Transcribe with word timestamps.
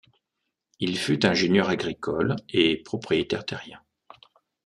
Il 0.79 0.97
fut 0.97 1.27
ingénieur 1.27 1.69
agricole 1.69 2.35
et 2.49 2.77
propriétaire 2.81 3.45
terrien. 3.45 3.79